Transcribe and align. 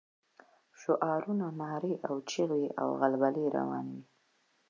شعارونه، 0.79 1.47
نارې 1.61 1.93
او 2.07 2.15
چيغې 2.29 2.57
وې 2.61 2.67
او 2.81 2.87
غلبلې 3.01 3.45
روانې 3.55 3.93
وې. 3.99 4.03